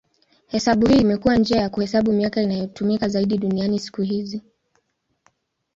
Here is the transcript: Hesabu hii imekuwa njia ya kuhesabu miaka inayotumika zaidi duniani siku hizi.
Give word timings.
Hesabu 0.47 0.87
hii 0.87 0.99
imekuwa 1.01 1.35
njia 1.35 1.61
ya 1.61 1.69
kuhesabu 1.69 2.11
miaka 2.13 2.41
inayotumika 2.41 3.07
zaidi 3.09 3.37
duniani 3.37 3.79
siku 3.79 4.01
hizi. 4.01 4.41